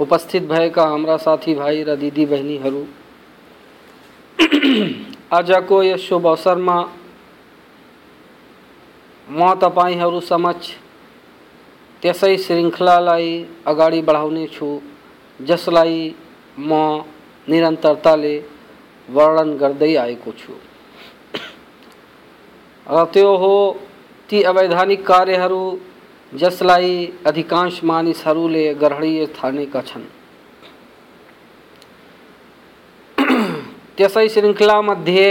[0.00, 2.86] उपस्थित भएका हाम्रा साथीभाइ र दिदीबहिनीहरू
[5.32, 6.76] आजको यस शुभ अवसरमा
[9.28, 10.70] म तपाईँहरू समक्ष
[12.02, 13.28] त्यसै श्रृङ्खलालाई
[13.66, 14.68] अगाडि बढाउने छु,
[15.40, 15.98] जसलाई
[16.58, 16.80] म
[17.48, 18.34] निरन्तरताले
[19.08, 20.54] वर्णन गर्दै आएको छु।
[22.86, 23.54] र त्यो हो
[24.28, 25.62] ती अवैधानिक कार्यहरू
[26.32, 30.04] जसलाई अधिकांश मानिसहरूले ग्रहणीय ठानेका छन्।
[33.96, 35.26] त्यसै श्रृङ्खलामध्ये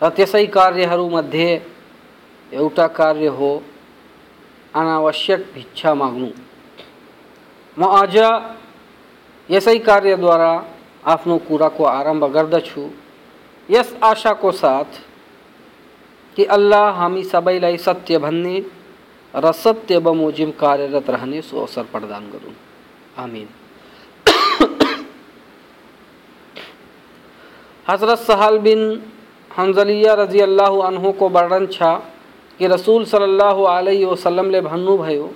[0.00, 1.50] र त्यसै कार्यहरूमध्ये
[2.52, 3.50] एउटा कार्य हो
[4.74, 6.30] अनावश्यक भिक्षा माग्नु।
[7.76, 8.16] म आज
[9.48, 10.52] यसै कार्यद्वारा
[11.04, 12.88] आफ्नो कुराको आरंभ गर्दछु।
[13.68, 14.90] यस आशाको साथ
[16.36, 18.60] कि अल्लाह हामी सबैलाई सत्य भन्ने
[19.33, 22.53] र सत्य बमोजिम कार्यरत रहने सो अवसर प्रदान करूँ
[23.23, 23.47] आमीन
[27.85, 28.81] हजरत सहल बिन
[29.51, 31.91] हंजलिया रजी अल्लाह अनहु को वर्णन छ
[32.59, 35.27] कि रसूल सल्लल्लाहु अलैहि वसल्लम ले भन्नुभयो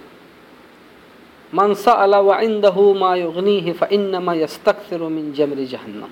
[1.54, 6.12] मन सअल व इंदहु मा युगनीहि फइन्नमा यस्तक्सिरु मिन जमरि जहन्नम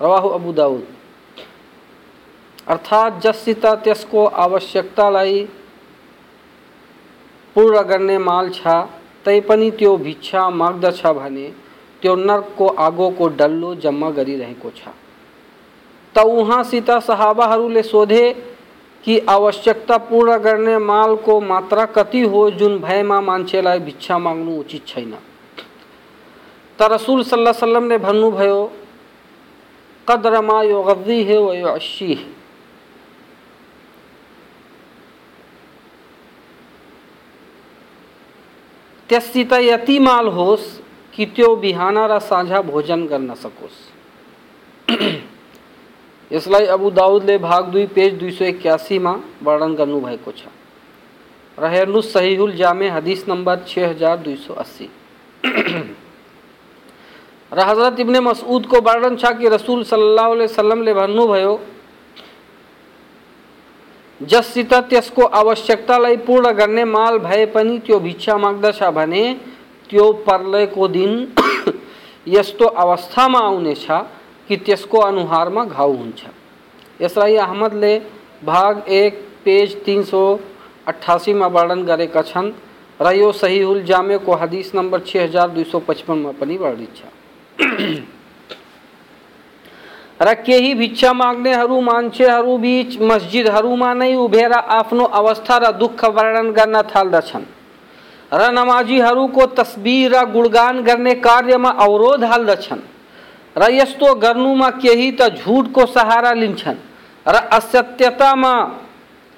[0.00, 0.86] रवाहु अबू दाऊद।
[2.68, 5.42] अर्थात जससित त्यसको आवश्यकतालाई
[7.56, 8.66] पूर्ण गर्ने माल छ
[9.24, 11.46] तैपनि त्यो भिक्षा माग्दछ भने,
[12.02, 14.88] त्यो नर्कको आगोको डल्लो जम्मा गरिरहेको छ।
[16.14, 18.26] त उहाँसित सहाबाहरूले सोधे
[19.04, 25.14] कि आवश्यकता पूर्ण गर्ने मालको मात्रा कति हो जुन भयमा मान्छेलाई भिक्षा माग्नु उचित छैन।
[26.78, 28.60] त रसुल सल्लाह सल्लमले भन्नुभयो
[30.08, 32.32] कदर मा युगद्दी है व युशी है।
[39.08, 40.66] त्यससित यति माल होस्
[41.14, 43.78] कि त्यो बिहान र साझा भोजन गर्न सकोस्।
[46.32, 49.12] यसलाई अबु दाउदले भाग दुई, पेज दुई सौ एक्कासीमा
[49.42, 50.48] वर्णन गर्नुभएको छ।
[51.58, 54.88] र हेर्नुहोस् सहिहुल जामे, हदिस नम्बर छ हज़ार दुई सौ अस्सी।
[57.54, 61.60] र हज़रत इब्ने मसऊद को वर्णन छ कि रसूल सल्लल्लाहु अलैहि वसल्लमले भन्नुभयो
[64.20, 69.22] जससित त्यसको आवश्यकतालाई पूर्ण गर्ने माल भए पनि त्यो भिक्षा माग्दछ भने
[69.90, 71.12] त्यो पर्लयको दिन
[72.28, 73.86] यस्तो अवस्थामा आउनेछ
[74.48, 76.22] कि त्यसको अनुहारमा घाउ हुन्छ।
[77.00, 77.98] यसलाई अहमदले
[78.44, 79.14] भाग एक,
[79.44, 80.22] पेज तिन सौ
[80.88, 82.52] अठासीमा वर्णन गरेका छन्
[83.00, 87.13] र यो सहिहुल जामेको हदिस नम्बर छ हज़ार दुई सौ पचपनमा पनि वर्णित छ।
[90.20, 96.82] र केही भिक्षा माग्नेहरू मान्छेहरू बिच मस्जिदहरूमा नै उभिएर आफ्नो अवस्था र दुःख वर्णन गर्न
[96.82, 97.44] थाल्दछन्।
[98.32, 102.80] र नमाजीहरूको तस्बिर र गुणगान गर्ने कार्यमा अवरोध हाल्दछन्।
[103.56, 106.76] र यस्तो गर्नुमा केही त झुटको सहारा लिन्छन्
[107.26, 108.54] र असत्यतामा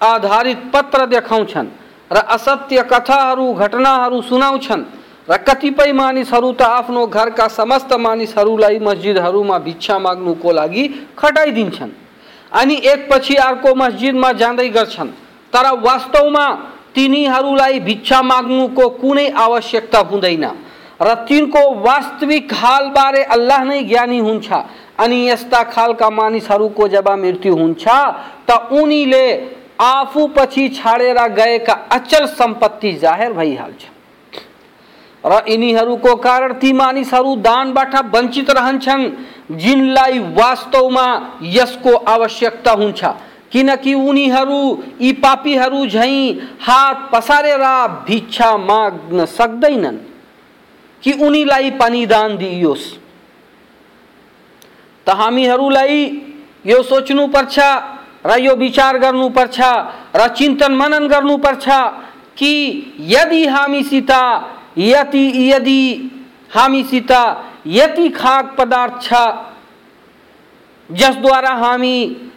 [0.01, 1.69] आधारित पत्र देखाउँछन्
[2.13, 4.83] र असत्य कथाहरू, घटनाहरू सुनाउँछन्।
[5.29, 10.85] र कतिपय मानिसहरू त आफ्नो घरका समस्त मानिसहरूलाई मस्जिदहरूमा भिक्षा माग्नुको लागि
[11.19, 11.91] खटाइदिन्छन्।
[12.53, 15.11] अनि एकपछि अर्को मस्जिदमा जाँदै गर्छन्।
[15.53, 16.47] तर वास्तवमा
[16.95, 20.45] तिनीहरूलाई भिक्षा माग्नुको कुनै आवश्यकता हुँदैन
[21.03, 24.49] र तिनको वास्तविक हालबारे अल्लाह नै ज्ञानी हुन्छ
[24.99, 27.85] अनि यस्ता खालका मानिसहरूको जब मृत्यु हुन्छ,
[28.49, 29.27] त उनीले
[29.81, 33.96] आफू पछि छाडेर गएका अचल संपत्ति जाहेर भइहाल्छ।
[35.27, 39.05] र यिनीहरूको कारण ती मानिसहरू दानबाट वञ्चित रहन्छन्
[39.59, 41.07] जिनलाई वास्तवमा
[41.53, 43.05] यसको आवश्यकता हुन्छ
[43.53, 44.61] किनकि उनीहरू
[45.01, 46.21] यी पापीहरू झैँ
[46.61, 47.65] हात पसारेर
[48.07, 49.99] भिक्षा माग्न सक्दैनन्
[51.03, 52.87] कि उनीलाई पनि दान दिइयोस्
[55.07, 56.03] त हामीहरूलाई
[56.67, 57.59] यो सोच्नुपर्छ
[58.27, 59.59] र यो विचार गर्नुपर्छ
[60.17, 61.69] र चिन्तन मनन गर्नुपर्छ
[62.39, 62.53] कि
[63.09, 64.11] यदि हामीसित
[64.77, 65.83] यति यदि
[66.55, 67.13] हामीसित,
[67.67, 69.13] यति खाग पदार्थ छ
[70.91, 71.97] जसद्वारा हामी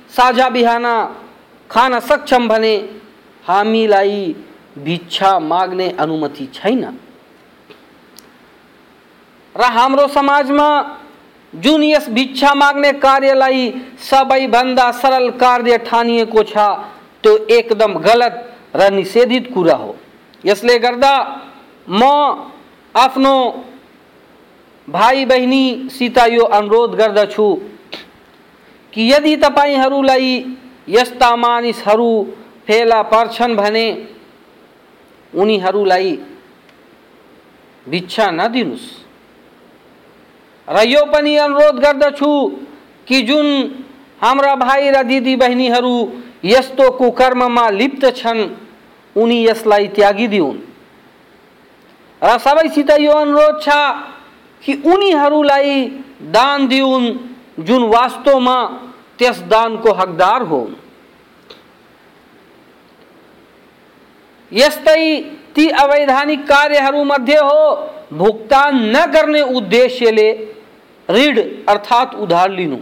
[0.09, 0.86] साझा बिहान
[1.69, 2.75] खान सक्षम भने,
[3.45, 4.36] हामीलाई
[4.77, 6.83] भिक्षा माग्ने अनुमति छैन।
[9.56, 10.69] र हाम्रो समाजमा
[11.53, 13.69] जुन यस भिक्षा माग्ने कार्यलाई
[14.00, 16.57] सबैभन्दा सरल कार्य ठानिएको छ,
[17.24, 18.35] त्यो एकदम गलत
[18.75, 19.95] र निषेधित कुरा हो।
[20.45, 21.13] यसले गर्दा
[21.91, 22.03] म
[22.95, 23.36] आफ्नो
[24.88, 27.47] भाइ बहिनीसित यो अनुरोध गर्दछु
[28.94, 30.30] कि यदि तपाईँहरूलाई
[30.89, 32.12] यस्ता मानिसहरू
[32.68, 33.88] फेला पर्छन् भने
[35.33, 36.18] उनीहरूलाई
[37.86, 38.88] भिक्षा नदिनुहोस्।
[40.68, 42.31] र पनि अनुरोध गर्दछु
[43.07, 43.47] कि जुन
[44.21, 45.95] हाम्रा भाइ र दिदी बहिनीहरू
[46.45, 48.50] यस्तो कुकर्ममा लिप्त छन्,
[49.15, 50.57] उनी यसलाई त्यागिदिउन्
[52.21, 53.75] र सबैसित यो अनुरोध छ
[54.63, 55.86] कि उनीहरूलाई
[56.31, 57.07] दान दिउन्
[57.63, 58.60] जुन वास्तवमा
[59.19, 60.74] त्यस दानको हकदार हुन्
[64.51, 65.04] यस्तै
[65.56, 67.63] ती अवैधानिक कार्यहरूमध्ये हो,
[68.13, 70.30] भुक्तान नगर्ने उद्देश्यले
[71.10, 71.39] ऋण
[71.69, 72.77] अर्थात उधार लिनु।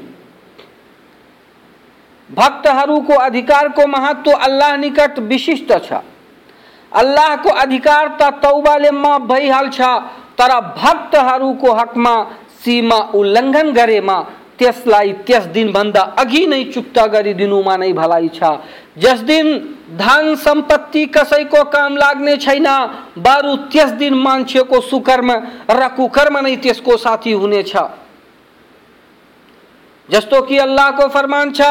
[2.30, 6.01] भक्तहरूको अधिकारको महत्व अल्लाह निकट विशिष्ट छ।
[6.98, 9.80] अल्लाहको अधिकार त तौबाले माफ़ भइहाल्छ
[10.40, 12.16] तर भक्तहरूको हकमा
[12.64, 14.18] सीमा उल्लङ्घन गरेमा
[14.60, 18.40] त्यसलाई त्यस दिनभन्दा अघि नै चुक्ता गरिदिनुमा नै भलाइ छ।
[18.98, 19.48] जस दिन
[19.98, 22.68] धन संपत्ति कसैको काम लाग्ने छैन,
[23.18, 25.32] बरु त्यस दिन मान्छेको सुकर्म
[25.72, 27.74] र कुकर्म नै त्यसको साथी हुनेछ
[30.10, 31.62] जस्तो कि अल्लाहको फरमान छ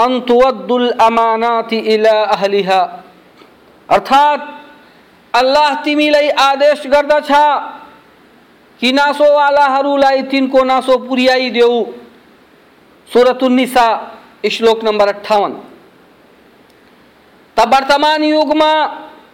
[0.00, 3.04] तुवद्दुल अमानाति इला अहलिहा।
[3.90, 4.40] अर्थात्,
[5.36, 7.28] अल्लाह तिमीलाई आदेश गर्दछ
[8.80, 11.84] कि नासोवालाहरूलाई तिनको नासो पुर्याइदेऊ
[13.12, 14.14] सुरतुन्निसा
[14.52, 15.54] श्लोक नम्बर अठाउन्न
[17.56, 18.72] त वर्तमान युगमा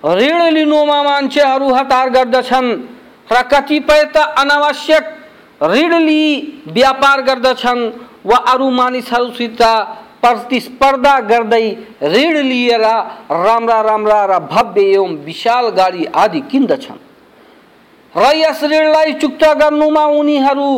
[0.05, 2.71] ऋण लिनुमा मान्छेहरू हतार गर्दछन्।
[3.33, 5.05] र कतिपय त अनावश्यक
[5.63, 7.91] ऋण लिई व्यापार गर्दछन्।
[8.27, 9.63] वा अरू मानिसहरूसित
[10.25, 11.65] प्रतिस्पर्धा गर्दै
[12.13, 12.85] ऋण लिएर
[13.47, 17.01] राम्रा राम्रा र भव्य एवं विशाल गाडी आदि किन्दछन्
[18.15, 20.71] र यस ऋणलाई चुक्ता गर्नुमा उनीहरू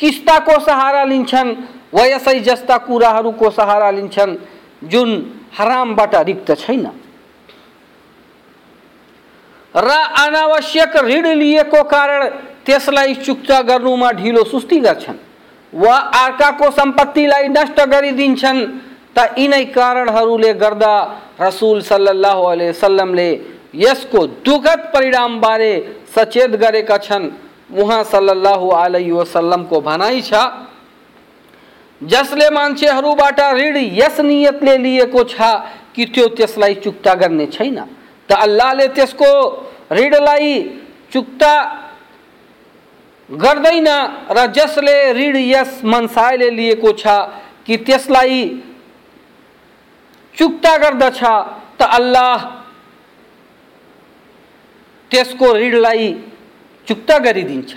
[0.00, 1.54] किस्ताको सहारा लिन्छन्
[1.92, 4.36] वा यसै जस्ता कुराहरूको सहारा लिन्छन्
[4.92, 5.10] जुन
[5.58, 6.86] हरामबाट रिक्त छैन
[9.74, 12.28] र अनावश्यक ऋण लिएको कारण
[12.66, 15.27] त्यसलाई चुक्ता गर्नुमा ढिलो सुस्ती गर्छन्
[15.72, 18.60] वा अर्काको सम्पत्तिलाई नष्ट गरिदिन्छन्
[19.16, 20.94] त यिनै कारणहरूले गर्दा
[21.40, 23.30] रसुल सल्लाह वसल्लमले
[23.74, 25.72] यसको दुःखद परिणामबारे
[26.14, 27.30] सचेत गरेका छन्।
[27.80, 28.62] उहाँ सल्लाह
[29.12, 30.32] वसल्लमको भनाइ छ,
[32.00, 35.36] जसले मान्छेहरूबाट ऋण यस नियतले लिएको छ
[35.94, 37.78] कि त्यो त्यसलाई चुक्ता गर्ने छैन।
[38.28, 39.30] त अल्लाहले त्यसको
[39.92, 40.52] ऋणलाई
[41.12, 41.52] चुक्ता
[43.30, 43.88] गर्दैन
[44.32, 47.06] र जसले ऋण यस मनसायले लिएको छ
[47.66, 48.40] कि त्यसलाई
[50.34, 51.20] चुक्ता गर्दछ
[51.80, 52.44] त अल्लाह
[55.10, 56.12] त्यसको ऋणलाई
[56.88, 57.74] चुक्ता गरिदिन्छ।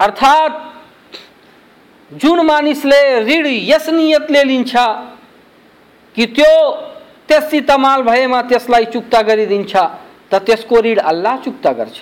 [0.00, 0.56] अर्थात्
[2.10, 4.72] जुन मानिसले ऋण यस नियतले लिन्छ
[6.16, 6.52] कि त्यो
[7.28, 9.76] त्यससित माल भएमा त्यसलाई चुक्ता गरिदिन्छ
[10.30, 11.98] त त्यसको ऋण अल्लाह चुक्ता गर्छ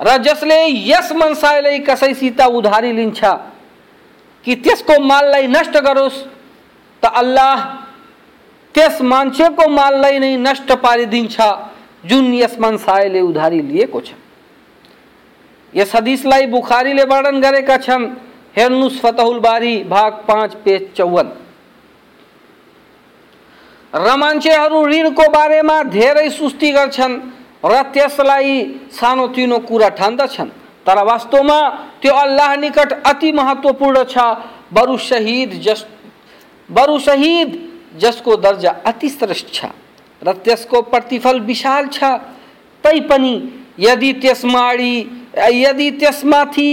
[0.00, 3.24] र जसले यस मनसायलाई कसैसित उधारी लिन्छ
[4.44, 6.18] कि त्यसको माललाई नष्ट गरोस्,
[7.02, 7.64] त अल्लाह
[8.74, 11.36] त्यस मान्छेको माललाई नै नष्ट पारिदिन्छ,
[12.06, 14.14] जुन यस मनसायले उधारी लिएको छ।
[15.74, 18.06] यस हदिसलाई बुखारीले वर्णन गरेका छन्
[18.56, 21.28] हेर्नुहोस् फतहुल बारी, भाग पाँच, पेज चौवन।
[23.94, 27.14] र मान्छेहरू ऋणको बारेमा धेरै सुस्ती गर्छन्
[27.64, 28.52] र त्यसलाई
[28.92, 30.48] सानोतिनो कुरा ठान्दछन्।
[30.86, 31.60] तर वास्तवमा
[32.02, 34.18] त्यो अल्लाह निकट अति महत्त्वपूर्ण छ।
[34.72, 35.84] बरु शहीद जस
[36.68, 37.48] बरु शहीद
[38.00, 39.64] जसको दर्जा अति श्रेष्ठ छ
[40.22, 42.04] र त्यसको प्रतिफल विशाल छ।
[42.84, 43.34] तैपनि
[43.78, 44.94] यदि त्यसमाडी
[45.38, 46.70] यदि त्यसमाथि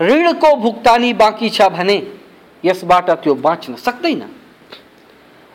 [0.00, 1.96] ऋणको भुक्तानी बाँकी छ भने
[2.64, 4.22] यसबाट त्यो बाँच्न सक्दैन।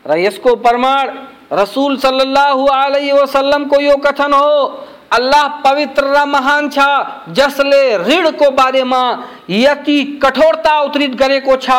[0.06, 1.10] र यसको प्रमाण
[1.54, 4.80] रसूल सल्लल्लाहु अलैहि वसल्लम को यो कथन हो।
[5.12, 9.02] अल्लाह पवित्र महान छा, जसले ऋण को बारे बारेमा
[9.50, 11.70] यति कठोरता उत्रित गरेको छ।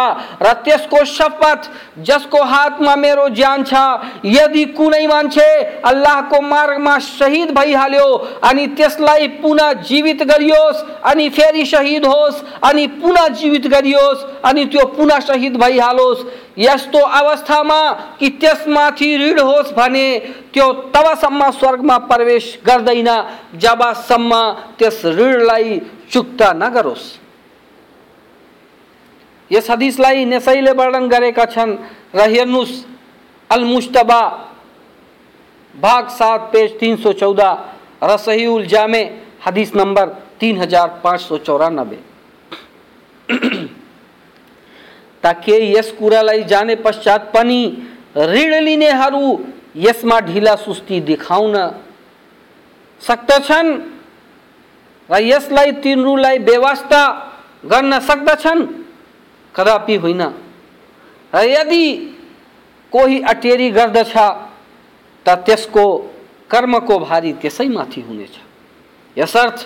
[0.43, 1.71] र त्यसको शपथ
[2.05, 3.75] जसको हातमा मेरो ज्यान छ।
[4.25, 5.49] यदि कुनै मान्छे
[5.83, 8.07] अल्लाहको मार्गमा शहीद भइहाल्यो
[8.45, 14.87] अनि त्यसलाई पुनः जीवित गरियोस्, अनि फेरि शहीद होस्, अनि पुनः जीवित गरियोस्, अनि त्यो
[14.87, 16.25] पुनः शहीद भइहालोस्
[16.59, 17.81] यस्तो अवस्थामा
[18.21, 20.07] कि त्यसमाथि ऋण होस् भने
[20.55, 23.11] त्यो तबसम्म स्वर्गमा प्रवेश गर्दैन,
[23.57, 24.41] जबसम्म
[24.79, 25.81] त्यस ऋणलाई
[26.13, 27.24] चुक्ता नगरोस्।
[29.51, 31.77] यस हदिसलाई नेसैले वर्णन गरेका छन्
[32.15, 32.75] र हेर्नुहोस्
[33.51, 34.21] अल मुस्तबा
[35.75, 37.41] भाग सात, पेज तिन सौ चौध
[38.03, 39.03] र सही उल जामे,
[39.47, 40.07] हदिस नम्बर
[40.41, 41.99] तिन हज़ार पाँच सौ चौरानब्बे।
[45.25, 47.61] ताकि यस कुरालाई जाने पश्चात पनि
[48.17, 49.25] ऋण लिनेहरू
[49.77, 51.57] यसमा ढिला सुस्ती देखाउन
[53.01, 53.71] सक्दछन्
[55.09, 57.03] र यसलाई तिनीहरूलाई व्यवस्था
[57.67, 58.61] गर्न सक्दछन्
[59.55, 60.23] कदापि होइन
[61.33, 61.85] र यदि
[62.93, 64.15] कोही अटेरी गर्दछ
[65.27, 65.85] त त्यसको
[66.51, 68.35] कर्मको भारी त्यसैमाथि हुनेछ।
[69.17, 69.59] यसर्थ,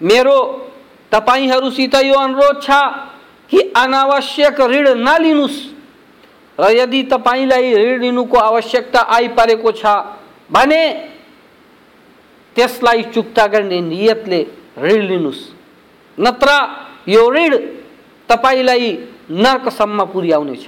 [0.00, 0.38] मेरो
[1.12, 2.70] तपाईँहरूसित यो अनुरोध छ
[3.50, 5.58] कि अनावश्यक ऋण नलिनुहोस्
[6.58, 9.84] र यदि तपाईँलाई ऋण लिनुको आवश्यकता आइपरेको छ
[10.50, 10.82] भने
[12.56, 14.40] त्यसलाई चुक्ता गर्ने नियतले
[14.78, 15.42] ऋण लिनुहोस्।
[16.18, 16.50] नत्र,
[17.08, 17.52] यो ऋण
[18.28, 18.92] तपाईँलाई
[19.30, 20.66] नर्कसम्म पुर्याउनेछ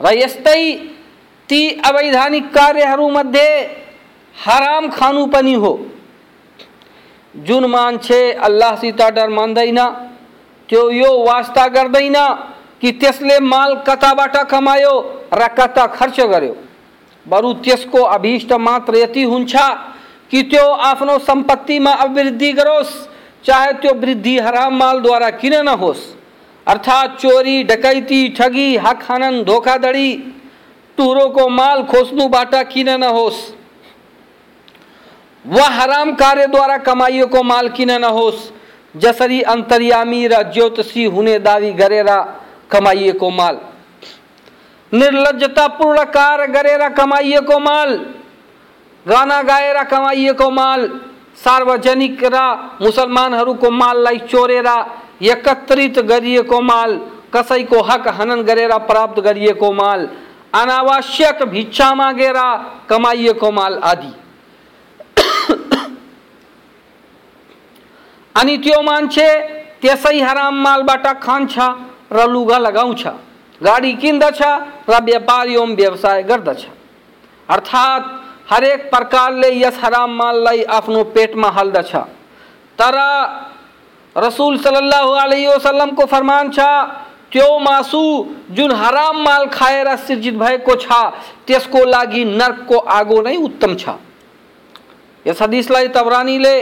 [0.00, 0.62] र यस्तै
[1.48, 3.50] ती अवैधानिक कार्यहरूमध्ये
[4.36, 5.72] हराम खानु पनि हो।
[7.34, 9.80] जुन मान्छे अल्लाहसित डर मान्दैन
[10.68, 12.16] त्यो यो वास्ता गर्दैन
[12.80, 14.94] कि त्यसले माल कताबाट कमायो
[15.32, 16.54] र कता खर्च गर्यो।
[17.26, 19.56] बरु त्यसको अभीष्ट मात्र यति हुन्छ
[20.30, 23.07] कि त्यो आफ्नो सम्पत्तिमा अभिवृद्धि गरोस्।
[23.44, 26.14] चाहे त्यो वृद्धि हराम मालद्वारा किन नहोस्।
[26.66, 30.12] अर्थात चोरी, डकैती, ठगी, हक हनन, धोखाधडी,
[30.96, 33.38] टुरोको माल खोज्नुबाट किन नहोस्?
[35.46, 38.50] वा हराम कार्यद्वारा कमाइएको माल किन नहोस्?
[38.96, 42.10] जसरी अन्तर्यामी र ज्योतिषी हुने दावी गरेर
[42.70, 43.58] कमाइएको माल।
[44.92, 47.96] निर्लजतापूर्ण कार्य गरेर कमाइएको माल।
[49.06, 50.88] गाना गाएर कमाइएको माल।
[51.44, 52.36] सार्वजनिक र
[52.82, 54.68] मुसलमानहरूको माललाई चोरेर,
[55.22, 56.90] एकत्रित गरिएको माल,
[57.34, 60.00] कसैको हक हनन गरेर, प्राप्त गरिएको माल,
[60.54, 62.38] अनावश्यक भिक्षा मागेर,
[62.90, 64.12] कमाइएको माल आदि।
[68.34, 69.28] अनि त्यो मान्छे
[69.82, 71.54] त्यसै हराम मालबाट खान्छ
[72.12, 73.02] र लुगा लगाउँछ,
[73.60, 74.40] गाडी किन्दछ
[74.90, 76.60] र व्यापार एवं व्यवसाय गर्दछ।
[77.48, 78.04] अर्थात्
[78.48, 81.02] हरेक प्रकारले यस हराम माल लाई माललाई आफ्नो
[82.78, 82.96] तर
[84.16, 86.58] रसुल सल्लाह अलैहि वसल्लमको फरमान छ,
[87.32, 88.02] त्यो मासु
[88.50, 90.34] जुन हराम माल खाएर सिर्जित
[90.76, 90.92] छ,
[91.46, 93.88] त्यसको लागि नर्कको आगो नै उत्तम छ।
[95.26, 96.54] यस हदिसलाई तबरानीले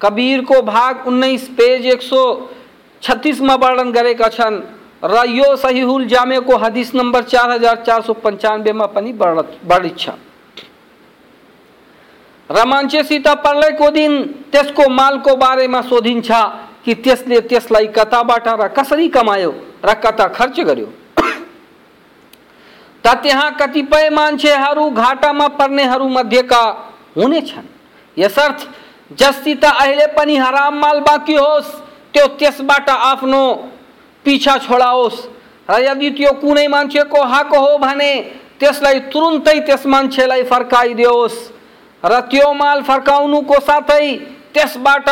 [0.00, 2.20] कबीरको भाग उन्नाइस पेज एक सौ
[3.02, 4.60] छत्तिसमा वर्णन गरेका छन्।
[5.04, 10.10] र यो सहिहुल जामेको हदिस नम्बर चार हज़ार चार सौ पन्चानब्बेमा पनि वर्णित छ।
[12.50, 14.12] र मान्छेसित प्रलयको दिन
[14.52, 16.30] त्यसको मालको बारेमा सोधिन्छ
[16.84, 19.52] कि त्यसले त्यसलाई कताबाट र कसरी कमायो
[19.84, 20.88] र कता खर्च गर्यो।
[23.04, 26.62] त त्यहाँ कतिपय मान्छेहरू घाटामा पर्नेहरू मध्येका
[27.16, 27.68] हुनेछन्
[28.16, 28.68] यसर्थ
[29.18, 31.70] जससित अहिले पनि हराम माल बाँकी होस्
[32.12, 33.42] त्यो त्यसबाट आफ्नो
[34.24, 35.16] पिछा छोडाओस्।
[35.68, 38.12] र यदि त्यो कुनै मान्छेको हक हो भने
[38.60, 41.36] त्यसलाई तुरुन्तै त्यस मान्छेलाई फर्काइदियोस्।
[42.04, 44.06] र त्यो माल फर्काउनुको साथै
[44.54, 45.08] त्यसबाट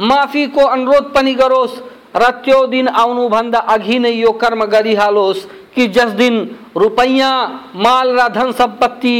[0.00, 1.80] माफीको अनुरोध पनि गरोस्।
[2.16, 6.34] र त्यो दिन आउनुभन्दा अघि नै यो कर्म गरिहालोस् कि जस दिन
[6.76, 9.16] रुपैयाँ, माल र धन संपत्ति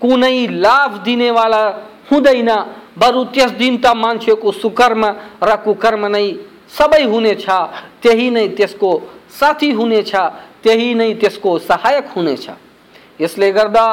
[0.00, 1.62] कुनै लाभ दिनेवाला
[2.10, 2.50] हुँदैन,
[2.98, 5.04] बरु त्यस दिन त मान्छेको सुकर्म
[5.42, 6.26] र कुकर्म नै
[6.68, 7.44] सबै हुनेछ,
[8.02, 8.90] त्यही नै त्यसको
[9.40, 10.14] साथी हुनेछ,
[10.62, 12.48] त्यही नै त्यसको सहायक हुनेछ।
[13.20, 13.86] यसले गर्दा,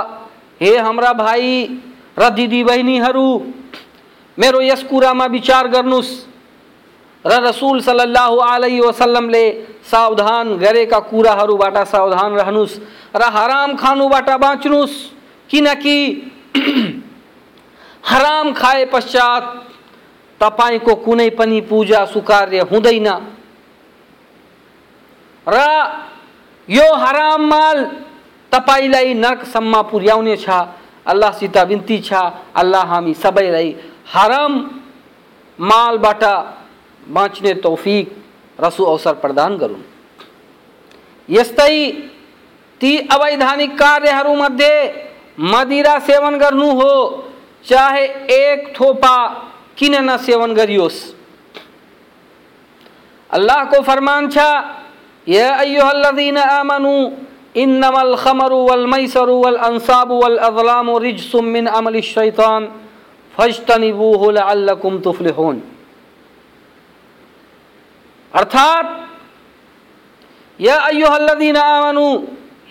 [0.61, 1.43] हे हाम्रा भाइ
[2.17, 3.27] र दिदी बहिनीहरू
[4.37, 6.11] मेरो यस कुरामा विचार गर्नुहोस्
[7.25, 9.45] र रसुल सल्लाह अलैहि वसल्लमले
[9.83, 12.79] सावधान गरेका कुराहरूबाट सावधान रहनुहोस्
[13.15, 14.95] र हराम खानुबाट बाँच्नुहोस्
[15.49, 15.97] किनकि
[18.09, 19.43] हराम खाए पश्चात
[20.41, 23.07] तपाईँको कुनै पनि पूजा सुकार्य हुँदैन।
[25.47, 25.57] र
[26.67, 27.77] यो हराम माल
[28.51, 30.45] तपाईँलाई नर्कसम्म पुर्याउनेछ।
[31.05, 32.21] अल्लाह सीता विनती छा,
[32.55, 33.75] अल्लाह हामी सबै रही।
[34.07, 34.53] हराम
[35.59, 36.23] मालबाट
[37.07, 38.05] बाँच्ने तौफिक
[38.59, 39.83] रसु अवसर प्रदान गरून्
[41.29, 41.91] यस्तै
[42.81, 44.75] ती अवैधानिक कार्यहरूमध्ये
[45.41, 46.93] मदिरा सेवन गर्नु हो,
[47.65, 49.17] चाहे एक थोपा
[49.77, 50.99] किन न सेवन गरियोस्।
[53.29, 54.49] अल्लाह को फरमान छा,
[55.27, 56.95] या अय्युहल्लज़ीना आमनू
[57.55, 62.67] इन्नमल खमरु वल मैसरु वल अंसाबु वल अज़लामु रिजसुम मिन अमलि शैतान
[63.33, 65.61] फज्तनिबूहु लअल्लकुम तुफ्लिहून
[68.31, 68.85] अर्थात
[70.59, 72.07] या अय्युहल्लज़ीना आमनू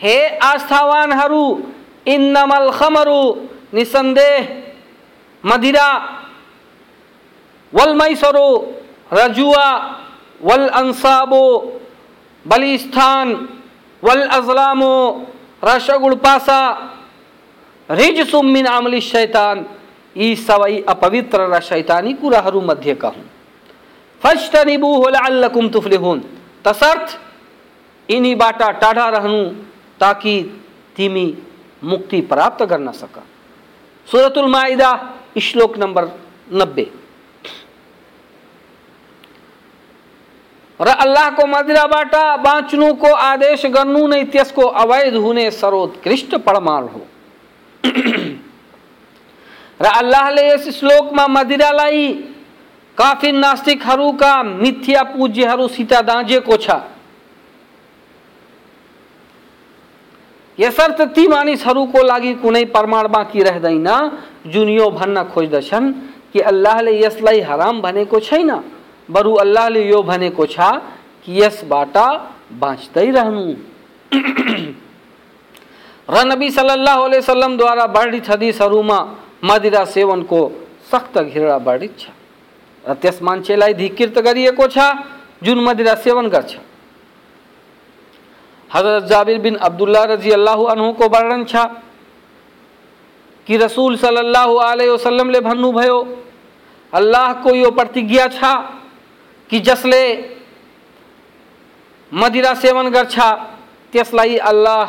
[0.02, 0.16] हे
[0.50, 1.44] आस्थावानहरू
[2.14, 3.20] इन्नमल खमरु
[3.74, 4.48] निसंदेह
[5.44, 5.88] मदिरा
[7.72, 8.46] वल मैसरु
[9.12, 9.68] रजुआ
[10.42, 11.44] वल अंसाबो
[12.46, 13.34] बलिस्थान
[14.04, 14.92] वल अजलामो
[15.64, 16.60] रशगुड़पासा
[17.88, 19.64] रिज सुमिन आमली शैतान
[20.16, 23.24] ई सवई अपवित्र र शैतानी कुराहरू मध्ये कहूँ
[24.22, 26.20] फज्तनिबू लअल्लकुम तुफ्लिहून।
[26.64, 27.18] तसर्थ
[28.08, 29.42] यिनीबाट टाढा रहनु
[30.00, 30.34] ताकि
[30.96, 31.26] तिमी
[31.84, 33.22] मुक्ति प्राप्त गर्न सका।
[34.08, 34.90] सुरतुल माइदा,
[35.40, 36.04] श्लोक नंबर
[36.52, 36.86] नब्बे।
[40.84, 42.14] र अल्लाहको मदिराबाट
[42.44, 47.00] बाँच्नुको आदेश गर्नु नै त्यसको अवैध हुने सर्वोत्कृष्ट प्रमाण हो।
[49.80, 52.08] र अल्लाहले यस श्लोकमा मदिरालाई
[52.98, 56.70] काफिर नास्तिकहरूका मिथ्या पूज्यहरूसित दाँजेको छ।
[60.58, 63.88] यसर्थ ती मानिसहरूको लागि कुनै प्रमाण बाँकी रहँदैन
[64.46, 65.92] जुन यो भन्न खोज्दछन्
[66.32, 68.50] कि अल्लाहले यसलाई हराम भनेको छैन।
[69.08, 70.56] बरु अल्लाहले यो भनेको छ
[71.24, 71.96] कि यसबाट
[72.60, 73.44] बाँच्दै रहनु।
[76.14, 78.98] र नबी सल्लल्लाहु अलैहि वसल्लमद्वारा वर्णित हदिसहरूमा
[79.44, 80.40] मदिरा सेवनको
[80.90, 82.02] सख्त घृणा वर्णित छ।
[82.84, 84.78] र त्यस मान्छेलाई धिकृत गरिएको छ,
[85.44, 86.52] जुन मदिरा सेवन गर्छ
[88.70, 91.56] हज़रत जाबिर बिन अब्दुल्ला रज़ी अल्लाह अनहु को वर्णन छ
[93.46, 95.98] कि रसूल सल्लल्लाहु अलैहि वसल्लमले भन्नुभयो
[96.92, 98.44] अल्लाहको यो प्रतिज्ञा छ
[99.50, 100.02] कि जसले
[102.12, 103.18] मदिरा सेवन गर्छ,
[103.92, 104.84] त्यसलाई अल्लाह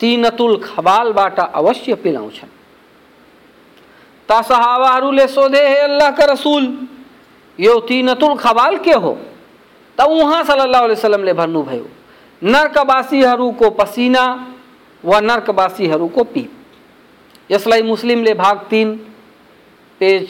[0.00, 2.48] तिनतुल खबालबाट अवश्य पिलाउँछन्।
[4.28, 6.64] ता सहाबाहरूले सोधे, हे अल्लाहका रसुल,
[7.58, 9.18] यो तिनतुल खबाल के हो?
[9.98, 11.86] त उहाँ सल्लल्लाहु अलैहि वसल्लमले भन्नुभयो,
[12.42, 14.24] नर्कवासीहरूको पसिना
[15.04, 16.50] वा नर्कवासीहरूको पिप।
[17.50, 18.94] यसलाई मुस्लिमले भाग तिन,
[20.00, 20.28] पेज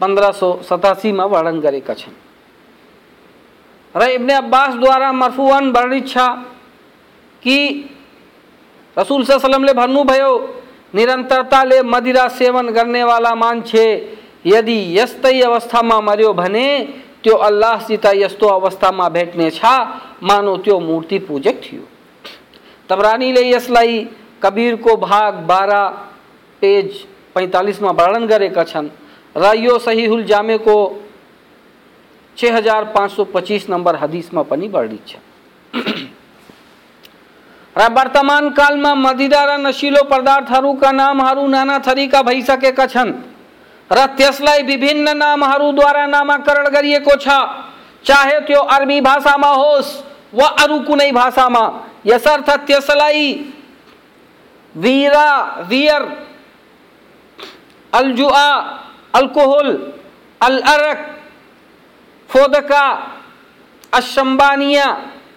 [0.00, 2.14] पन्ध्र सौ सतासीमा वर्णन गरेका छन्।
[3.94, 6.18] र इब्ने अब्बास द्वारा मरफुअन वर्णित छ
[7.42, 7.58] कि
[8.96, 10.32] रसूल सल्लमले भन्नुभयो
[10.94, 13.86] निरन्तरताले मदिरा सेवन गर्नेवाला मान्छे
[14.46, 16.66] यदि यस्तै अवस्थामा मर्यो भने,
[17.22, 19.60] त्यो अल्लाहसित यस्तो अवस्थामा भेट्नेछ
[20.22, 21.82] मानो त्यो मूर्ति पूजक थियो।
[22.88, 24.06] तबरानीले यसलाई
[24.42, 25.72] कबीरको भाग बाह्र
[26.62, 26.88] पेज
[27.34, 28.88] पैँतालिसमा वर्णन गरेका छन्।
[29.36, 30.76] र यो सहिहुल जामेको
[32.38, 35.16] छ हज़ार पाँच सौ पच्चिस नम्बर हदिसमा पनि वर्णित छ।
[37.76, 43.12] र वर्तमान कालमा मदिरा र नसिलो पदार्थहरूका नामहरू नाना थरीका भइसकेका छन्
[43.90, 47.28] र त्यसलाई विभिन्न नामहरूद्वारा नामाकरण गरिएको छ।
[48.04, 50.02] चाहे त्यो अरबी भाषामा होस्
[50.34, 51.64] वा अरू कुनै भाषामा,
[52.06, 53.32] यसर्थ त्यसलाई
[54.74, 55.30] वीरा,
[55.68, 56.02] वियर
[57.92, 58.48] अलजुआ
[59.14, 59.68] अल्कोहल,
[60.40, 60.98] अल अरक
[62.32, 62.84] फोदका
[63.92, 64.86] अशम्बानिया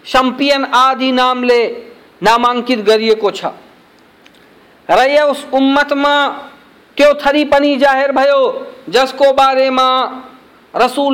[0.05, 1.61] शम्पियन आदि नामले
[2.21, 3.51] नामाङ्कित गरिएको छ
[4.89, 6.15] र यस उम्मतमा
[6.97, 8.41] त्यो थरी पनि जाहेर भयो
[8.89, 9.31] जसको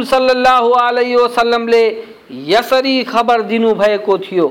[0.06, 1.84] सल्लल्लाहु अलैहि वसल्लमले
[2.48, 4.48] यसरी खबर दिनुभएको थियो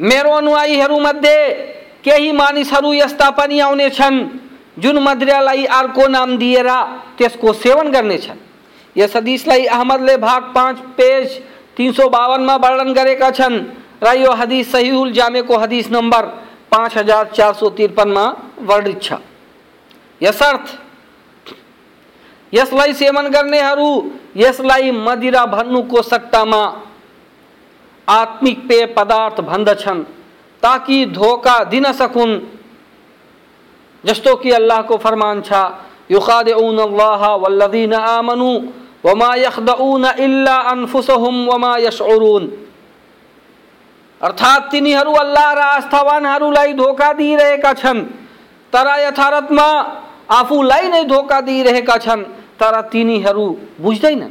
[0.00, 1.38] मेरो अनुयायीहरूमध्ये
[2.04, 4.18] केही मानिसहरू यस्ता पनि आउनेछन्
[4.76, 6.68] जुन मदिरालाई अर्को नाम दिएर
[7.18, 8.38] त्यसको सेवन गर्नेछन्
[8.96, 11.40] यस हदिसलाई अहमदले भाग पाँच, पेज
[11.76, 13.58] तिन सौ बावनमा वर्णन गरेका छन्
[14.02, 16.26] र यो हदिस सहिहुल जामेको हदिस नम्बर
[16.70, 18.24] पाँच हज़ार चार सौ त्रिपन्नमा
[18.62, 19.12] वर्णित छ।
[20.20, 20.64] यसर्थ,
[22.52, 23.90] यसलाई सेवन गर्नेहरू
[24.36, 26.62] यसलाई मदिरा भन्नुको सट्टामा
[28.08, 30.02] आत्मिक पेय पदार्थ भन्दछन्
[30.62, 32.38] ताकि धोका दिन सकुन्।
[34.04, 35.62] जस्तो कि अल्लाह को फरमान छा,
[36.10, 38.50] युखादऊन अल्लाह वल्लदीन आमनु
[39.04, 42.44] वमा यखदऊन इल्ला अनफुसहुम वमा यशउरून।
[44.20, 48.00] अर्थात तिनीहरू अल्लाह र आस्थावानहरूलाई धोका दिइरहेका छन्।
[48.72, 49.68] तर यथार्थमा
[50.30, 52.22] आफूलाई नै धोका दिइरहेका छन्।
[52.60, 53.46] तर तिनीहरू
[53.80, 54.30] बुझ्दैनन्।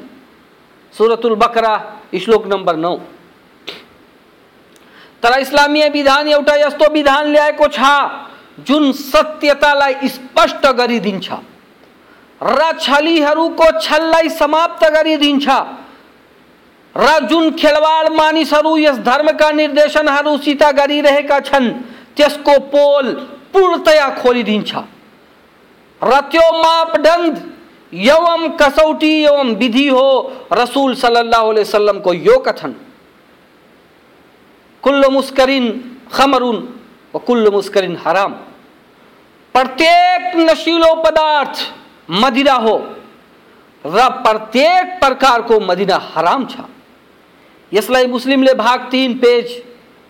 [0.94, 1.74] सुरतुल बकरा,
[2.16, 2.96] श्लोक नम्बर नौ।
[5.24, 7.80] तर इस्लामीय विधान एउटा यस्तो विधान ल्याएको छ
[8.68, 11.28] जुन सत्यतालाई स्पष्ट गरिदिन्छ
[12.42, 15.48] र छलीहरूको छललाई समाप्त गरिदिन्छ,
[16.96, 21.70] र जुन खेलवाड मानिसहरू यस धर्मका निर्देशनहरूसित गरिरहेका छन्,
[22.18, 23.14] त्यसको पोल
[23.54, 24.72] पूर्णतया खोलिदिन्छ।
[26.02, 27.38] र त्यो मापदण्ड
[27.94, 30.08] एवं कसौटी एवं विधि हो,
[30.52, 32.76] रसूल सल्लल्लाहु अलैहि वसल्लम को यो कथन।
[34.84, 35.66] कुल्ल मुस्करिन
[36.14, 36.58] खमरुन
[37.14, 38.34] व कुल्ल मुस्करिन हराम।
[39.56, 41.56] प्रत्येक नशीलो पदार्थ
[42.10, 42.78] मदिरा हो,
[43.86, 46.56] र प्रत्येक प्रकारको मदिरा हराम छ।
[47.72, 49.62] यसलाई मुस्लिमले भाग तिन पेज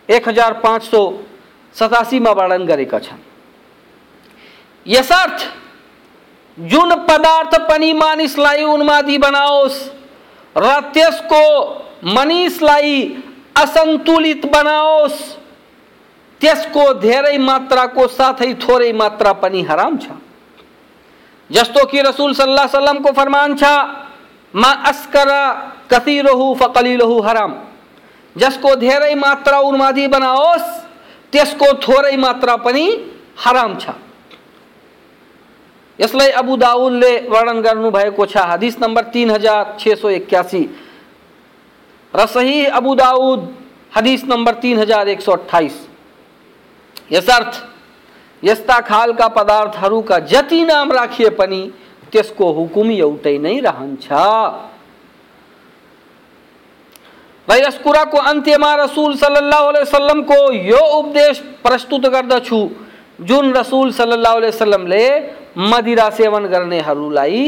[0.09, 1.01] एक हज़ार पाँच सौ
[1.75, 3.19] सतासीमा वर्णन गरेका छन्।
[4.85, 5.39] यसर्थ,
[6.57, 9.77] जुन पदार्थ पनि मानिसलाई उन्मादी बनाओस्,
[10.55, 11.43] र त्यसको
[12.05, 12.97] मनिसलाई
[13.57, 15.19] असन्तुलित बनाओस्
[16.41, 20.05] त्यसको धेरै मात्राको साथै थोरै मात्रा पनि हराम छ।
[21.49, 23.63] जस्तो कि रसूल सल्लाह सल्लमको फरमान छ,
[24.53, 25.29] मा अस्कर
[25.91, 27.53] कतिरहु फकलिलहु हराम।
[28.35, 30.65] जसको धेरै मात्रा उन्मादी बनाओस्,
[31.33, 32.85] त्यसको थोरै मात्रा पनि
[33.37, 33.89] हराम छ।
[35.99, 40.63] यसलाई अबु दाउदले वर्णन गर्नुभएको छ, हदिस नम्बर तिन हज़ार छ सौ एक्कासी
[42.13, 43.39] र सही अबु दाउद
[43.95, 45.75] हदिस नम्बर तिन हज़ार एक सौ अठाइस
[47.11, 47.63] यसर्थ
[48.43, 51.61] यस्ता खालका पदार्थहरूका जति नाम राखिए पनि,
[52.11, 54.07] त्यसको हुकुम एउटै नै रहन्छ।
[57.47, 62.59] र यस कुराको अन्त्यमा रसुल सल्लाह वसल्लमको यो उपदेश प्रस्तुत गर्दछु,
[63.21, 65.03] जुन रसुल सल्लाह वसल्लमले
[65.57, 67.39] मदिरा सेवन गर्नेहरूलाई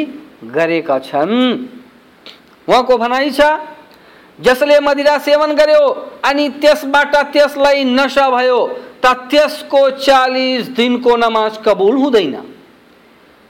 [0.53, 1.33] गरेका छन्।
[2.67, 3.41] उहाँको भनाइ छ
[4.41, 5.83] जसले मदिरा सेवन गर्यो,
[6.25, 8.59] अनि त्यसबाट त्यसलाई नसा भयो,
[9.03, 9.29] त
[9.99, 12.35] चालिस दिनको नमाज़ कबुल हुँदैन।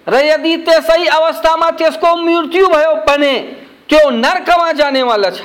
[0.07, 3.33] र यदि त्यसै अवस्थामा त्यसको मृत्यु भयो भने
[3.87, 5.41] त्यो नर्कमा जानेवाला छ।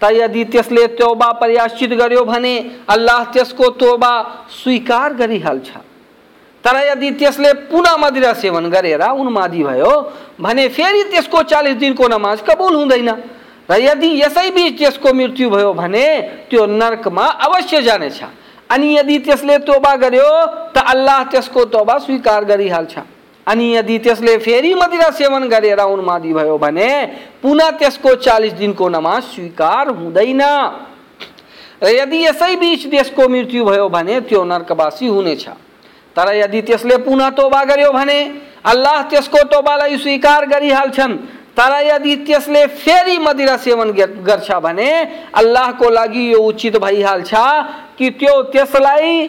[0.00, 4.12] त यदि त्यसले तोबा प्रयाश्चित गर्यो भने अल्लाह त्यसको तोबा
[4.52, 5.70] स्वीकार गरिहाल्छ।
[6.64, 9.92] तर यदि त्यसले पुनः मदिरा सेवन गरेर उन्मादी भयो
[10.40, 13.10] भने फेरि त्यसको चालिस दिनको नमाज़ कबुल हुँदैन।
[13.70, 16.06] र यदि यसै बिच त्यसको मृत्यु भयो भने
[16.50, 18.22] त्यो नर्कमा अवश्य जानेछ।
[18.70, 20.30] अनि यदि त्यसले तोबा गर्यो,
[20.74, 22.94] त अल्लाह त्यसको तोबा स्वीकार गरिहाल्छ।
[23.46, 26.90] अनि यदि त्यसले फेरि मदिरा सेवन गरेर उन्मादी भयो भने,
[27.42, 30.42] पुनः त्यसको चालिस दिनको नमाज़ स्वीकार हुँदैन।
[31.82, 35.44] र यदि यसै बिच त्यसको मृत्यु भयो भने, त्यो नर्कवासी हुनेछ।
[36.16, 38.18] तर यदि त्यसले पुनः तोबा गर्यो भने,
[38.64, 41.12] अल्लाह त्यसको तोबालाई स्वीकार गरिहाल्छन्।
[41.56, 43.90] तर यदि त्यसले फेरि मदिरा सेवन
[44.24, 44.90] गर्छ भने,
[45.34, 47.32] अल्लाहको लागि यो उचित भइहाल्छ
[47.98, 49.26] कि त्यो त्यसलाई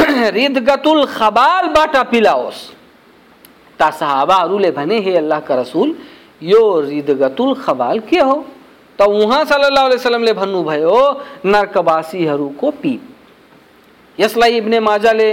[0.34, 2.60] रिदगतुल खबालबाट पिलाओस्।
[3.78, 5.94] ता सहाबाहरूले भने, हे अल्लाहका रसुल,
[6.42, 8.44] यो रिदगतुल खबाल के हो?
[8.98, 10.96] त उहाँ सल्लल्लाहु अलैहि वसल्लमले भन्नुभयो,
[11.46, 13.02] नर्कवासीहरूको पिप
[14.18, 15.30] यसलाई इब्ने माजाले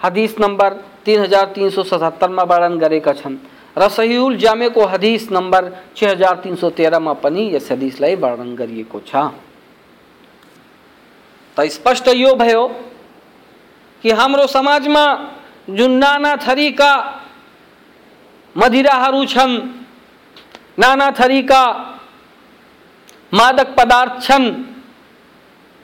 [0.00, 0.70] हदिस नम्बर
[1.04, 3.36] तिन हज़ार तिन सौ सतहत्तरमा वर्णन गरेका छन्।
[3.78, 3.88] र
[4.36, 9.30] जामे को हदीस नंबर छ हज़ार तिन सौ तेह्रमा पनि, यस हदिसलाई वर्णन गरिएको छ।
[11.56, 12.66] त स्पष्ट यो भयो
[14.04, 15.04] कि हाम्रो समाजमा
[15.70, 16.92] जुन नाना थरीका
[18.56, 19.52] मदिराहरू छन्,
[20.78, 21.62] नाना थरीका
[23.32, 24.46] मादक पदार्थ छन्,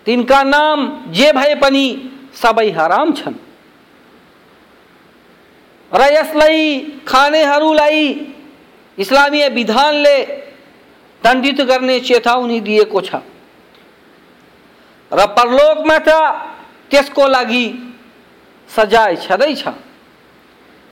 [0.07, 0.79] तिनका नाम
[1.13, 1.87] जे भए पनि
[2.35, 3.35] सबै हराम छन्।
[5.93, 8.03] र यसलाई खानेहरूलाई
[8.99, 10.19] इस्लामीय विधानले
[11.23, 13.15] दण्डित गर्ने चेतावनी दिएको छ।
[15.11, 16.11] र परलोकमा त
[16.91, 17.67] त्यसको लागि
[18.71, 19.65] सजाय छँदैछ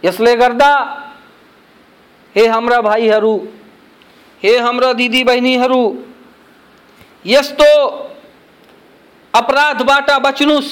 [0.02, 0.72] यसले गर्दा,
[2.36, 3.36] हे हाम्रा भाइहरू,
[4.42, 5.82] हे हाम्रा दिदी बहिनीहरू
[7.26, 7.70] यस्तो
[9.34, 10.68] अपराधबाट बच्नुस्,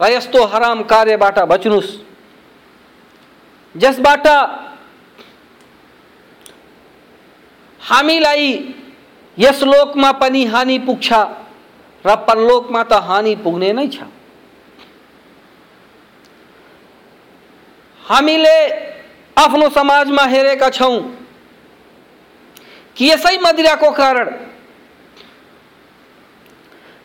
[0.00, 1.88] र यस्तो हराम कार्यबाट बच्नुस्।
[3.74, 4.26] जसबाट
[7.80, 8.48] हामीलाई
[9.36, 11.12] यस लोकमा पनि हानि पुग्छ
[12.04, 14.06] र परलोकमा त हानि पुग्ने नै छ।
[18.00, 18.56] हामीले
[19.36, 20.96] आफ्नो समाजमा हेरेका छौँ
[22.96, 24.30] कि यसै मदिराको कारण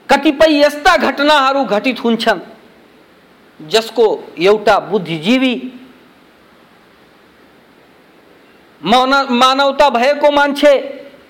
[0.10, 2.40] कतिपय यस्ता घटनाहरू घटित हुन्छन्,
[3.60, 4.06] जसको
[4.40, 5.54] एउटा बुद्धिजीवी
[8.82, 10.74] मानवता भएको मान्छे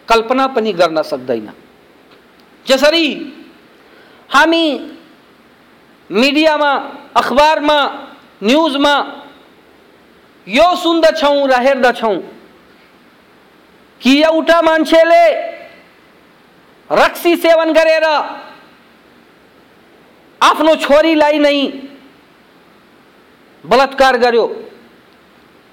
[0.10, 1.52] कल्पना पनि गर्न सक्दैन।
[2.66, 3.06] जसरी
[4.30, 4.66] हामी
[6.10, 6.72] मिडियामा
[7.18, 7.80] अखबारमा
[8.44, 8.96] न्युजमा
[10.48, 12.18] यो सुन्दछौँ र हेर्दछौँ
[14.02, 15.26] कि एउटा मान्छेले
[16.90, 18.06] रक्सी सेवन गरेर
[20.42, 21.58] आफ्नो छोरीलाई नै
[23.64, 24.46] बलात्कार गर्यो।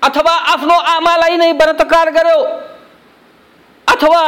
[0.07, 2.39] अथवा आफ्नो आमालाई नै बलात्कार गर्यो,
[3.89, 4.23] अथवा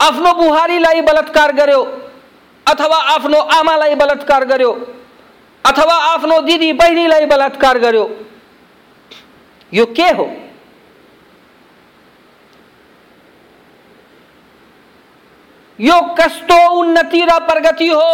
[0.00, 1.82] आफ्नो बुहारीलाई बलात्कार गर्यो,
[2.66, 4.72] अथवा आफ्नो आमालाई बलात्कार गर्यो,
[5.64, 8.04] अथवा आफ्नो दिदी बहिनीलाई बलात्कार गर्यो,
[9.72, 10.26] यो के हो?
[15.80, 18.10] यो कस्तो उन्नति र प्रगति हो?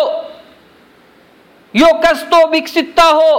[1.77, 3.33] यो कस्तो विकसितता हो?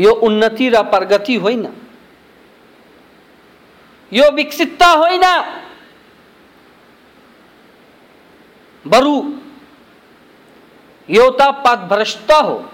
[0.00, 1.68] यो उन्नति र प्रगति होइन।
[4.12, 5.22] यो विकसितता होइन।
[8.86, 9.32] बरु
[11.10, 12.70] यो त पदभ्रष्टता हो।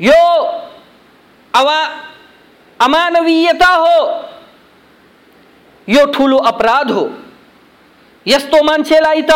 [0.00, 0.42] यो
[1.54, 1.84] अवा
[2.80, 4.24] अमानवीयता हो।
[5.88, 7.10] यो ठुलो अपराध हो।
[8.26, 9.30] यस्तो मान्छेलाई त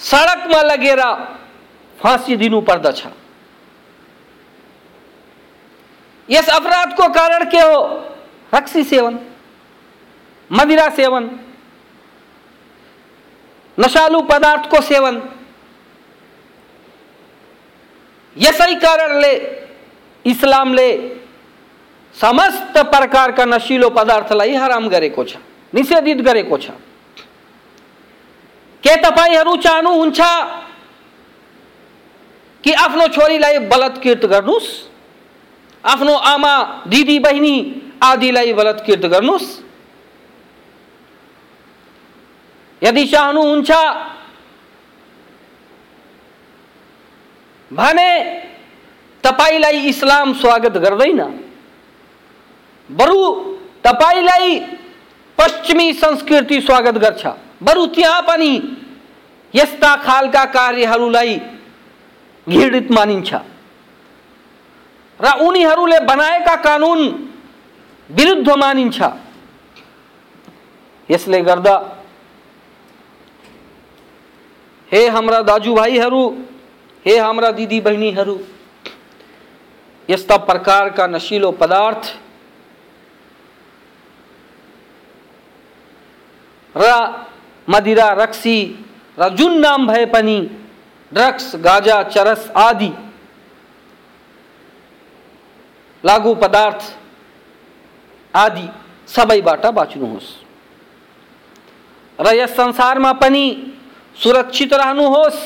[0.00, 1.02] सडकमा लगेर
[1.98, 3.06] फाँसी दिनु पर्दछ
[6.28, 7.80] यस अपराधको कारण के हो
[8.54, 9.18] रक्सी सेवन,
[10.50, 11.28] मदिरा सेवन,
[13.78, 15.20] नशालु पदार्थ को सेवन।
[18.36, 19.32] यसै कारणले
[20.24, 20.88] इस्लामले
[22.16, 25.36] समस्त प्रकारका नशिलो पदार्थलाई हराम गरेको छ,
[25.72, 26.70] निषेधित गरेको छ।
[28.84, 30.20] के तपाईँहरू चाहनुहुन्छ
[32.64, 34.68] कि आफ्नो छोरीलाई बलात्कृत गर्नुहोस्?
[35.84, 36.54] आफ्नो आमा
[36.86, 37.56] दिदी बहिनी
[38.02, 39.48] आदिलाई बलात्कृत गर्नुहोस्?
[42.82, 43.70] यदि चाहनुहुन्छ
[47.70, 48.10] भने
[49.24, 51.20] तपाईँलाई इस्लाम स्वागत गर्दैन।
[52.90, 53.20] बरु
[53.84, 54.58] तपाईँलाई
[55.38, 57.26] पश्चिमी संस्कृति स्वागत गर्छ।
[57.60, 57.86] बरु
[58.22, 58.52] पनि
[59.54, 61.36] यस्ता खालका कार्यहरूलाई
[62.46, 63.34] घृणित मानिन्छ।
[65.20, 67.00] र उनीहरूले बनाएका कानुन
[68.10, 68.98] विरुद्ध मानिन्छ।
[71.08, 71.74] यसले गर्दा
[74.92, 76.22] हे हाम्रा दाजुभाइहरू,
[77.04, 78.38] हे हाम्रा दिदी बहिनीहरू
[80.08, 82.04] यस्ता प्रकारका नशिलो पदार्थ
[86.74, 86.84] र
[87.68, 88.58] मदिरा रक्सी
[89.18, 90.38] र जुन नाम भए पनि
[91.12, 92.92] ड्रग्स गाजा, चरस आदि।
[96.04, 96.82] लागु पदार्थ
[98.34, 98.68] आदि
[99.08, 100.30] सबैबाट बाँच्नुहोस्
[102.18, 103.44] र यस संसारमा पनि
[104.16, 105.40] सुरक्षित रहनुहोस्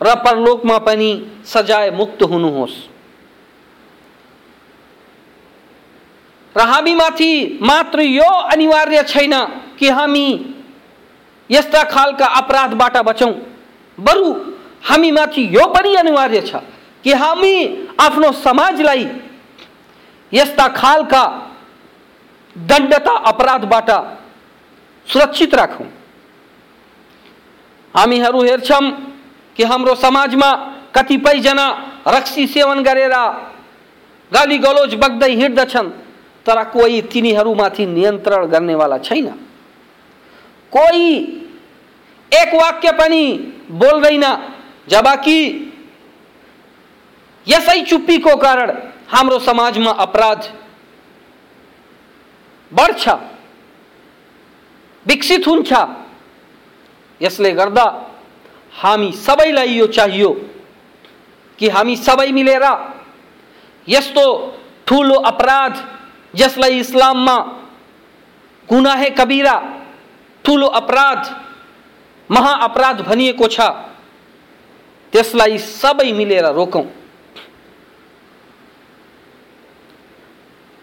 [0.00, 1.10] र परलोकमा पनि
[1.46, 2.76] सजाय मुक्त हुनुहोस्
[6.54, 9.34] र हामीमाथि मात्र यो अनिवार्य छैन।
[9.78, 10.26] कि हामी
[11.50, 13.32] यस्ता खालका अपराधबाट बचौँ।
[13.98, 14.32] बरु
[14.88, 16.62] हामीमाथि यो पनि अनिवार्य छ
[17.04, 17.54] कि हामी
[18.00, 19.06] आफ्नो समाजलाई
[20.32, 21.22] यस्ता खालका
[22.56, 23.90] दण्डता अपराधबाट
[25.06, 25.86] सुरक्षित राखौँ।
[27.94, 28.90] हामीहरू हेर्छौँ
[29.56, 30.50] कि हाम्रो समाजमा
[30.96, 31.66] कतिपयजना
[32.08, 33.14] रक्सी सेवन गरेर
[34.32, 35.90] गाली गलोज बग्दै हिँड्दछन्
[36.46, 39.28] तर कोही तिनीहरूमाथि नियन्त्रण गर्नेवाला छैन।
[40.72, 41.12] कोही
[42.32, 43.24] एक वाक्य पनि
[43.72, 44.24] बोल्दैन
[44.88, 45.38] जबकि
[47.46, 48.70] यसै चुप्पीको कारण
[49.08, 50.48] हाम्रो समाजमा अपराध
[52.72, 53.08] बढ्छ,
[55.06, 55.72] विकसित हुन्छ।
[57.20, 57.84] यसले गर्दा
[58.72, 60.30] हामी सबैलाई यो चाहियो
[61.58, 62.64] कि हामी सबै मिलेर
[63.86, 64.24] यस्तो
[64.86, 65.74] ठुलो अपराध,
[66.34, 67.36] जसलाई इस्लाममा
[68.68, 69.54] गुनाहे कबिरा
[70.46, 71.34] ठुलो अपराध
[72.30, 73.60] महाअपराध भनिएको छ
[75.12, 76.84] त्यसलाई सबै मिलेर रोकौँ।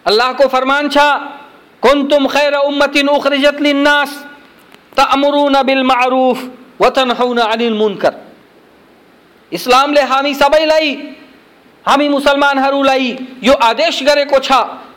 [0.05, 0.97] अल्लाहको फरमान छ,
[1.83, 4.15] कुन्तुम खैर उम्मतिन उखरिजत लिन्नास
[4.97, 6.39] तअमुरुन बिल मारूफ
[6.81, 8.13] वतनहौन अनिल मुनकर।
[9.51, 10.89] इस्लामले हामी सबैलाई,
[11.85, 14.51] हामी मुसलमानहरूलाई यो आदेश गरेको छ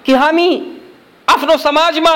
[0.06, 0.48] कि हामी
[1.28, 2.14] आफ्नो समाजमा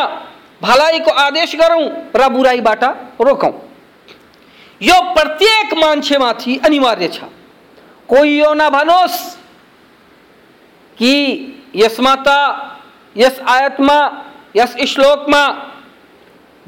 [0.62, 1.84] भलाइको आदेश गरौँ
[2.16, 2.84] र बुराइबाट
[3.20, 3.52] रोकौँ।
[4.82, 7.20] यो प्रत्येक मान्छेमाथि अनिवार्य छ।
[8.08, 9.18] कोही यो नभनोस्
[10.98, 11.12] कि
[11.74, 12.28] यसमा त
[13.16, 13.98] यस आयतमा,
[14.56, 15.42] यस श्लोकमा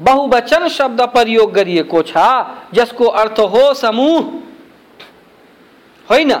[0.01, 2.17] बहुवचन शब्द प्रयोग गरिएको छ,
[2.73, 4.21] जसको अर्थ हो समूह।
[6.09, 6.31] होइन?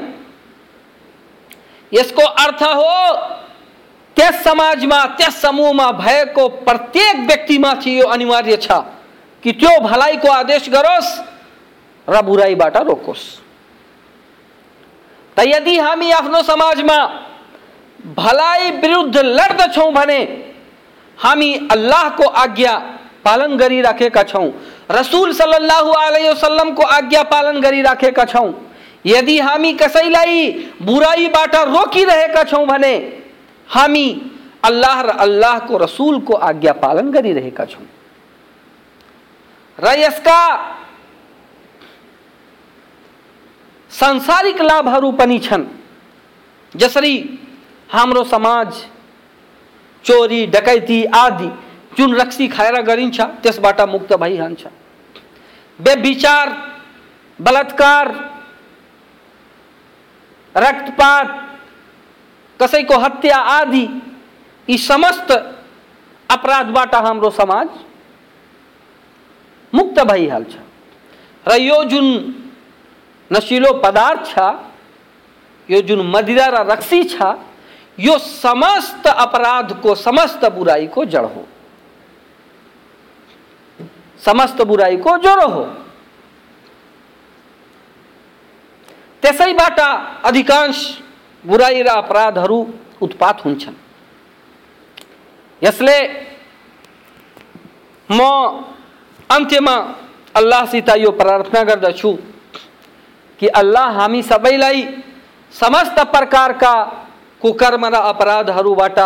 [1.93, 3.32] यसको अर्थ हो
[4.31, 8.71] समाजमा त्यस समूहमा भएको प्रत्येक व्यक्तिमाथि यो अनिवार्य छ
[9.43, 11.11] कि त्यो भलाइको आदेश गरोस्
[12.07, 13.25] र बुराइबाट रोकोस्
[15.37, 16.97] त यदि हामी आफ्नो समाजमा
[18.17, 20.19] भलाइ विरुद्ध लड्दछौँ भने
[21.17, 22.75] हामी अल्लाहको आज्ञा
[23.25, 24.47] पालन गरिराखेका छौँ
[24.91, 25.81] रसुल सल्लाह
[26.29, 28.51] वसल्लमको आज्ञा पालन गरिराखेका छौँ
[29.05, 30.49] यदि हामी कसैलाई
[30.81, 33.22] बुराइबाट रोकिरहेका छौँ भने
[33.69, 34.31] हामी
[34.63, 35.09] अल्लाह र
[35.77, 37.85] रसूल को आज्ञा पालन गरिरहेका छौँ।
[39.79, 40.39] र यसका
[43.91, 45.65] सांसारिक लाभहरू पनि छन्।
[46.75, 47.39] जसरी
[47.91, 48.85] हाम्रो समाज,
[50.05, 51.49] चोरी, डकैती आदि
[51.97, 54.65] जुन रक्सी खाएर गरिन्छ, त्यसबाट मुक्त भइहाल्छ।
[55.79, 56.49] व्यभिचार,
[57.39, 58.07] बलात्कार,
[60.55, 61.52] रक्तपात
[62.61, 63.85] कसैको हत्या आदि
[64.69, 65.31] यी समस्त
[66.31, 67.67] अपराधबाट हाम्रो समाज
[69.73, 70.55] मुक्त भइहाल्छ
[71.47, 72.05] र यो जुन
[73.31, 74.39] नसिलो पदार्थ छ
[75.69, 77.21] यो जुन मदिरा र रक्सी छ,
[77.99, 81.45] यो समस्त अपराधको समस्त बुराइको जड हो।
[84.25, 85.63] समस्त बुराइको ज्वरो हो।
[89.23, 89.79] त्यसैबाट
[90.25, 90.77] अधिकांश
[91.45, 92.57] बुराई र अपराधहरू
[93.01, 93.75] उत्पात हुन्छन्।
[95.61, 95.97] यसले
[98.09, 98.19] म
[99.29, 99.75] अन्त्यमा
[100.35, 102.11] अल्लाहसित यो प्रार्थना गर्दछु
[103.39, 104.83] कि अल्लाह हामी सबैलाई
[105.53, 106.73] समस्त प्रकारका
[107.41, 108.99] कुकर्म र अपराधहरूबाट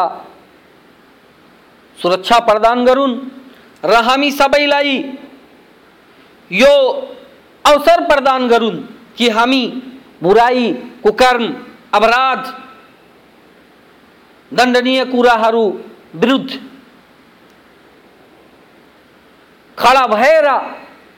[1.98, 3.16] सुरक्षा प्रदान गरून्
[3.84, 4.98] र हामी सबैलाई
[6.52, 6.74] यो
[7.66, 8.78] अवसर प्रदान गरून्
[9.18, 9.64] कि हामी
[10.24, 10.72] बुराई,
[11.04, 11.46] कुकर्म
[11.94, 12.42] अपराध,
[14.52, 15.66] दंडनीय कुराहरू
[16.16, 16.50] विरुद्ध
[19.78, 20.48] खडा भएर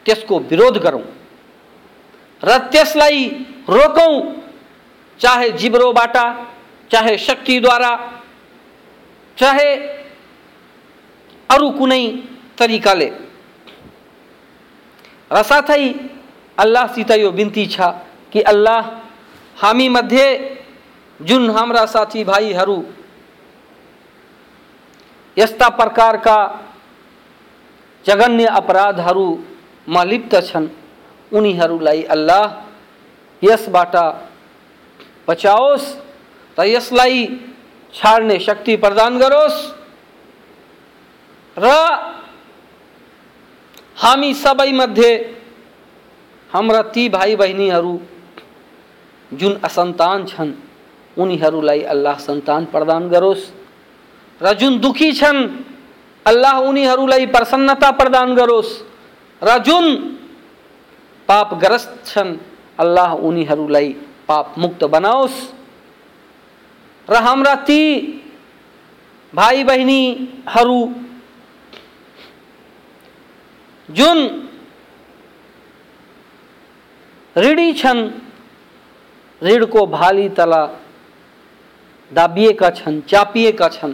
[0.05, 1.03] त्यसको विरोध गरौँ
[2.43, 3.23] र त्यसलाई
[3.69, 4.13] रोकौँ,
[5.19, 6.17] चाहे जिब्रोबाट,
[6.91, 7.91] चाहे शक्तिद्वारा,
[9.37, 9.69] चाहे
[11.49, 12.03] अरू कुनै
[12.59, 13.09] तरिकाले।
[15.31, 15.83] र साथै
[16.57, 17.79] अल्लाहसित यो बिन्ती छ
[18.31, 18.81] कि अल्लाह
[19.57, 20.25] हामी मध्ये
[21.19, 22.83] जुन हाम्रा साथीभाइहरू
[25.37, 26.37] यस्ता प्रकारका
[28.05, 30.67] जघन्य अपराधहरूमा लिप्त छन्,
[31.31, 32.45] उनीहरूलाई अल्लाह
[33.41, 33.95] यसबाट
[35.27, 35.87] बचाओस्
[36.57, 37.25] र यसलाई
[38.39, 39.59] शक्ति प्रदान गरोस्।
[41.57, 41.67] र
[43.97, 45.11] हामी सबैमध्ये
[46.49, 47.99] हाम्रा ती भाइ बहिनीहरू
[49.31, 50.51] जुन असन्तान छन्
[51.19, 53.43] उनीहरूलाई अल्लाह सन्तान प्रदान गरोस्।
[54.41, 55.39] र जुन दुखी छन्,
[56.25, 58.71] अल्लाह उनीहरूलाई प्रसन्नता प्रदान गरोस्।
[59.41, 59.85] र जुन
[61.29, 62.37] पापग्रस्त छन्,
[62.79, 63.89] अल्लाह उनीहरूलाई
[64.27, 65.37] पाप मुक्त बनाओस्।
[67.07, 67.81] र हाम्रा ती
[69.33, 70.79] भाइ बहिनीहरू
[73.89, 74.19] जुन
[77.35, 77.99] ऋणी छन्,
[79.41, 80.63] ऋणको भाली तला
[82.11, 83.93] दाबिएका छन् चापिएका छन्।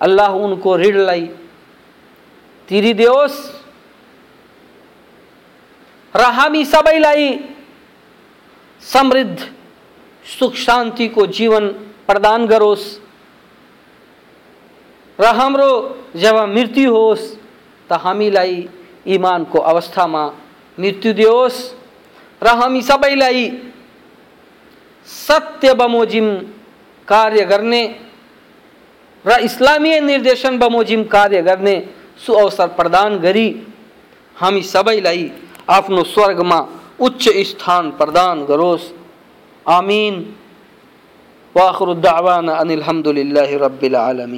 [0.00, 1.26] अल्लाह उनको ऋणलाई
[2.68, 3.38] तिरिदियोस्
[6.14, 7.28] र हामी सबैलाई
[8.82, 9.38] समृद्ध,
[10.26, 11.68] सुख शान्तिको जीवन
[12.06, 12.86] प्रदान गरोस्
[15.18, 15.70] र हाम्रो
[16.16, 17.22] जब मृत्यु होस्,
[17.90, 18.68] त हामीलाई
[19.06, 20.24] इमानको अवस्थामा
[20.78, 21.58] मृत्यु दियोस्
[22.42, 23.44] र हामी सबैलाई
[25.08, 26.28] सत्य बमोजिम
[27.08, 27.82] कार्य गर्ने
[29.24, 31.76] र इस्लामीय निर्देशन बमोजिम कार्य गर्ने
[32.26, 33.48] सुअवसर प्रदान गरी
[34.36, 35.30] हामी सबैलाई
[35.70, 36.60] आफ्नो स्वर्गमा
[37.00, 38.92] उच्च स्थान प्रदान गरोस्
[39.66, 40.14] आमीन।
[41.54, 44.30] वाखरुद्दावान अनिल हमदुलिल्लाहि रब्बिल आलमीन।